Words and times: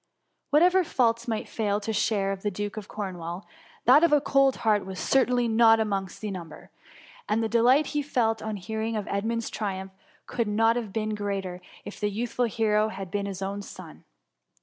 Whatever 0.49 0.83
faults 0.83 1.27
might 1.27 1.47
fall 1.47 1.79
to 1.79 1.91
the 1.91 1.93
share 1.93 2.31
of 2.31 2.41
the 2.41 2.49
wm 2.49 2.53
THE 2.55 2.63
MUMMT. 2.63 2.65
57 2.65 2.65
Duke 2.71 2.77
of 2.77 2.87
Cornwall, 2.87 3.47
that 3.85 4.03
of 4.03 4.11
a 4.11 4.19
cold 4.19 4.55
heart 4.65 4.83
was 4.83 4.99
cer 4.99 5.27
tainly 5.27 5.47
not 5.47 5.79
amongst 5.79 6.21
the 6.21 6.31
number, 6.31 6.71
and 7.29 7.43
the 7.43 7.47
de 7.47 7.61
light 7.61 7.85
he 7.85 8.01
felt 8.01 8.41
on 8.41 8.57
hearing 8.57 8.95
of 8.97 9.07
Edmund's 9.07 9.51
triumph 9.51 9.91
could 10.25 10.47
not 10.47 10.75
have 10.75 10.91
been 10.91 11.13
greater 11.13 11.61
if 11.85 11.99
the 11.99 12.09
youthful 12.09 12.45
hero 12.45 12.87
had 12.87 13.11
been 13.11 13.27
his 13.27 13.43
own 13.43 13.61
son. 13.61 14.03